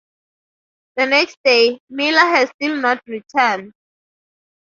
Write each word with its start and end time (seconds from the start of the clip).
The 0.95 1.05
next 1.05 1.37
day, 1.43 1.79
Miller 1.87 2.17
has 2.27 2.49
still 2.57 2.75
not 2.77 3.03
returned. 3.05 3.71